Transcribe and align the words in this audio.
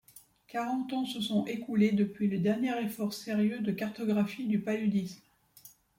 Quarante 0.47 0.91
ans 0.93 1.05
se 1.05 1.21
sont 1.21 1.45
écoulés 1.45 1.91
depuis 1.91 2.27
le 2.27 2.39
dernier 2.39 2.75
effort 2.81 3.13
sérieux 3.13 3.59
de 3.59 3.71
cartographie 3.71 4.47
du 4.47 4.57
paludisme. 4.59 5.21